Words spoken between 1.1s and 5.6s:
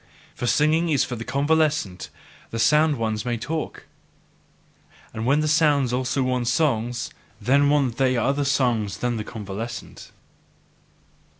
the convalescent; the sound ones may talk. And when the